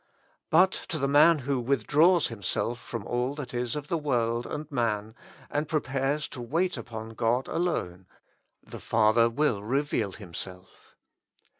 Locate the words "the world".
3.87-4.47